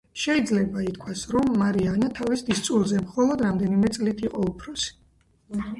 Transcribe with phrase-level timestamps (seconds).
[0.19, 4.91] შეიძლება ითქვას, რომ მარია ანა თავის დისწულებზე მხოლოდ რამდენიმე წლით იყო უფროსი.